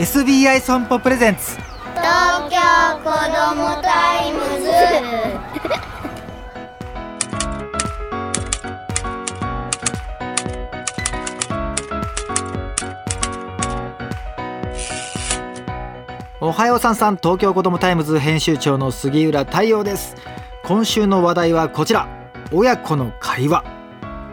[0.00, 1.56] SBI 損保 presents。
[1.56, 2.56] 東京
[3.04, 4.70] 子どもタイムズ。
[16.40, 20.16] おはようさんさん東京子どもタイムズ編集長の杉浦太陽です。
[20.64, 22.08] 今週の話題はこちら。
[22.52, 23.64] 親子の会話。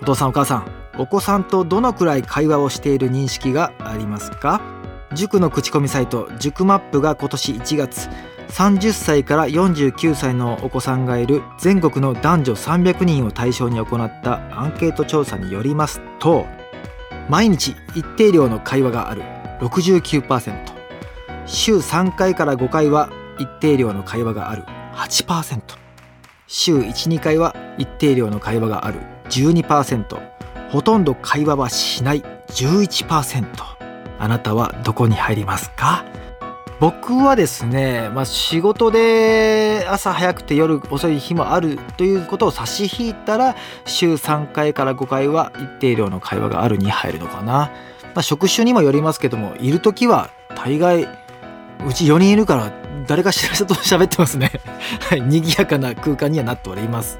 [0.00, 0.72] お父さんお母さん。
[0.96, 4.79] お子さんとどのくらい会話をしている認識がありますか？
[5.14, 8.08] 塾の口コミサイト塾マップが今年1月
[8.50, 16.46] 30歳から49歳のお子さんがいる全国の男女300人を対象に行ったアンケート調査によりますと
[17.28, 19.22] 毎日一定量の会話がある。
[19.60, 20.52] 69%
[21.46, 24.64] 週3回から5回は一定量の会話がある。
[24.94, 25.60] 8%
[26.48, 28.98] 週12回は一定量の会話がある。
[29.28, 30.20] 12%
[30.70, 32.22] ほとんど会話はしない。
[32.48, 33.79] 11%
[34.20, 36.04] あなたはどこに入りますか？
[36.78, 43.54] 僕はですね、まあ、仕事で朝早くて夜遅い日もあるということを差し引いたら
[43.84, 47.70] 週3回から5回は一定量の会話があるに入るのかな、ま
[48.16, 51.06] あ、職種にもよりますけどもいる時は大概
[51.86, 52.72] うち4人いるから
[53.06, 54.50] 誰かしら人と喋ってますね。
[55.08, 57.18] はい賑やかな空間にはなっております。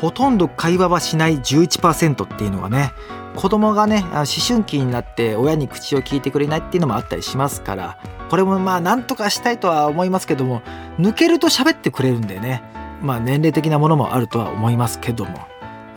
[0.00, 2.92] ほとんど会話はしない11%っていうのがね
[3.36, 7.98] 子供がね思春期になって親に口を聞いてくれないっていうのもあったりしますから
[8.30, 10.62] これもまあなんとかしたいとは思いますけども
[10.98, 12.62] 抜けると喋ってくれるんでね。
[13.02, 15.46] まあ年齢的なものもあるとは思いますけども、ま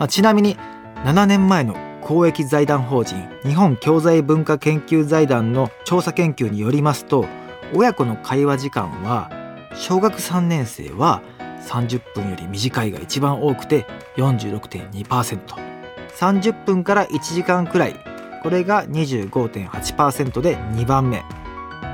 [0.00, 0.56] あ、ちなみに
[1.04, 7.26] 7年前の公益財団法人日本教材文化研究財団の調査研究によりますと
[7.74, 9.30] 親子の会話時間は
[9.74, 11.22] 小学3年生は
[11.66, 15.69] 30分より短いが一番多くて46.2%
[16.16, 18.10] 30分から1時間くらい。
[18.42, 21.22] これが25.8%で2番目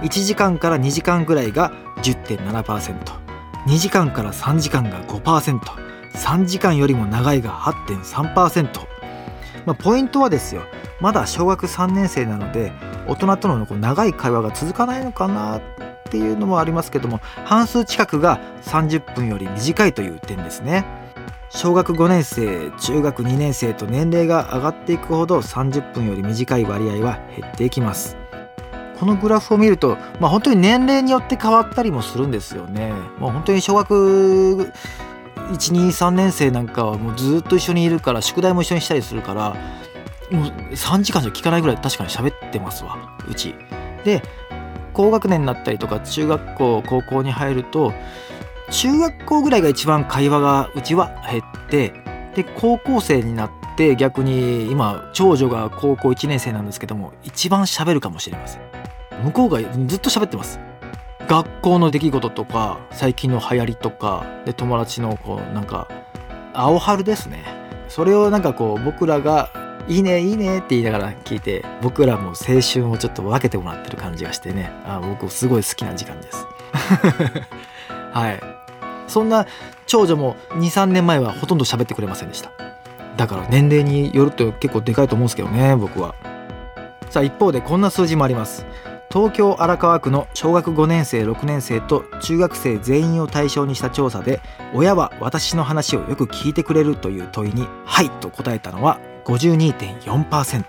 [0.02, 1.72] 1時間から2時間くらいが
[2.02, 8.86] 10.7%2 時間から3時間が 5%3 時間よりも長いが8.3%
[9.64, 10.62] まあ、ポイントはですよ。
[11.00, 12.72] まだ小学3年生なので
[13.08, 15.62] 大人との長い会話が続かないのかなっ
[16.08, 21.05] ていうのもありますけども半数近くが30分より短いという点ですね。
[21.48, 28.16] 小学5年生中学2年生と年齢が上がっていくほど30分より短い割合は減っていきます
[28.98, 34.72] このグラフを見ると、まあ、本当に年齢によって変わったりもするんですよねもう本当に小学
[35.52, 39.56] 123年生なんかはもうずっと一緒にいるから宿題も一緒にしたりするから
[40.30, 42.96] もう3時間じゃ聞かないぐらい確かに喋ってますわ
[43.28, 43.54] うち。
[44.04, 44.22] で
[44.92, 47.92] 高学年になったりとか中学校高校に入ると
[48.70, 51.92] 中学校ぐらいが一番会話がうちは減って
[52.34, 58.62] で高校生になって逆に今長女が高校1年生なんですけども一番喋るかもしれません。
[59.24, 60.60] 向こうがずっと喋ってます。
[61.28, 65.88] 学校の出来事とか最近の流行りとかで友達のこうなんか
[66.52, 67.44] 青春ですね。
[67.88, 69.50] それをなんかこう僕らが
[69.88, 74.70] いいねいいねって言いながら聞いて僕らも青春をちょっと分けてもらってる感じがしてね。
[74.84, 76.46] あ僕すごい好きな時間です。
[78.12, 78.55] はい。
[79.06, 79.46] そんな
[79.86, 82.50] 長女も23年前はほとんど喋ってくれませんでした。
[83.16, 86.14] だから年齢によると結構でかいと思うんですけどね僕は。
[87.10, 88.66] さあ一方でこんな数字もあります。
[89.10, 94.40] 東京荒川区の小学5年生6年生と中学生全員を対象にした調査で
[94.74, 100.64] 親は私の話をよく聞いてくれるという問いに「はい」と答えたのは52.4%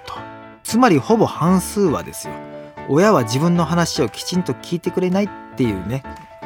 [0.63, 2.33] つまりほぼ半数はですよ。
[2.89, 6.03] 親は自分の話をきちんと聞いてくれないっていうね。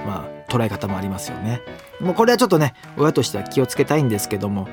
[0.07, 1.61] まあ捉え方もありますよね。
[1.99, 4.67] もうこれはちょっとね親としては気をつけたいんですけども。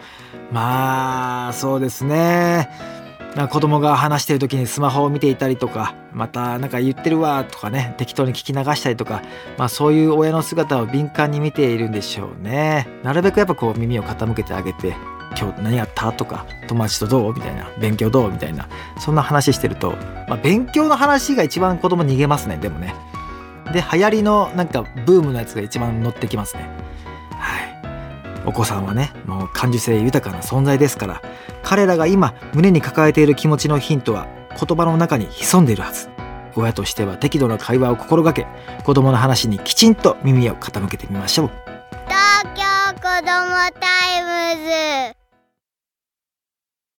[0.50, 2.69] まあそうですね。
[3.50, 9.22] 子供が話してる時にスマホを見ていたりとかまた何か言ってるわとかね適当に聞き流したりとか、
[9.56, 12.88] まあ、そういう親の姿を敏感に見ているんでしょうね。
[13.05, 14.97] なるべくやっぱこう耳を傾けてあげて
[15.38, 18.69] 今日何やったとか友達とどうみたいな勉強どうみたいな
[18.99, 19.93] そんな話してると、
[20.27, 22.94] まあ、勉強の話が一番子供逃げますねでもね。
[23.73, 26.69] で流行りのなんかブームのやつが一番乗ってきますね。
[27.32, 27.79] はい。
[28.47, 31.23] お子さんはねもう感受性豊かな存在ですから
[31.62, 36.09] 彼らが今胸に抱えている気持ちのヒントは言葉の中に潜んでいるはず。
[36.56, 38.47] 親としては適度な会話を心がけ
[38.85, 41.50] 子供の話にきちんと耳を傾けてみましょう。
[42.06, 45.18] 東京子どもタイムズ。